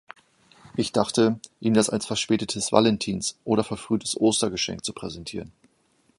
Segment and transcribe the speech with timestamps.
[0.77, 5.51] Ich dachte, ihm das als verspätetes Valentinsoder verfrühtes Ostergeschenk zu präsentieren.